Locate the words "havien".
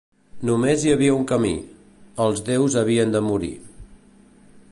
2.83-3.15